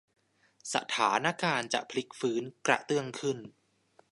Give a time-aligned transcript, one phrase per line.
[0.73, 3.37] สถานการณ์จะพลิกฟื้นกระเตื้องขึ้น